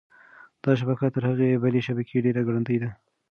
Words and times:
دا 0.63 0.71
شبکه 0.79 1.07
تر 1.15 1.23
هغې 1.29 1.61
بلې 1.63 1.81
شبکې 1.87 2.23
ډېره 2.25 2.41
ګړندۍ 2.47 2.77
ده. 2.83 2.89